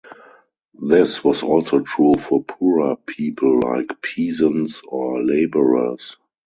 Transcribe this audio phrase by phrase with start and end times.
[0.81, 6.17] This was also true for poorer people like peasants or laborers.